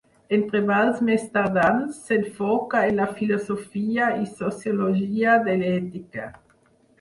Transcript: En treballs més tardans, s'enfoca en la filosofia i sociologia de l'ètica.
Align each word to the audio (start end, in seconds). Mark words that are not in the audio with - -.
En 0.35 0.43
treballs 0.51 1.01
més 1.09 1.25
tardans, 1.35 1.99
s'enfoca 2.07 2.81
en 2.93 2.97
la 3.01 3.07
filosofia 3.19 4.09
i 4.23 4.27
sociologia 4.33 5.37
de 5.51 5.57
l'ètica. 5.61 6.27